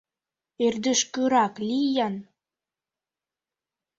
ӧрдыжкырак 0.65 1.55
лий-ян. 1.67 2.15